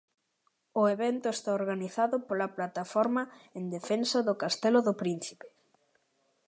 [0.81, 3.23] O evento está organizado pola Plataforma
[3.59, 5.47] en Defensa do Castelo do Príncipe.